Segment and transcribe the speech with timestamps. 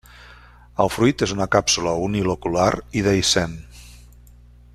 [0.85, 2.67] El fruit és una càpsula unilocular
[3.03, 3.59] i dehiscent.